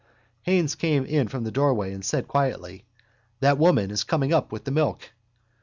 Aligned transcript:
Haines 0.41 0.73
came 0.73 1.05
in 1.05 1.27
from 1.27 1.43
the 1.43 1.51
doorway 1.51 1.93
and 1.93 2.03
said 2.03 2.27
quietly: 2.27 2.85
—That 3.39 3.59
woman 3.59 3.91
is 3.91 4.03
coming 4.03 4.33
up 4.33 4.51
with 4.51 4.63
the 4.63 4.71
milk. 4.71 5.11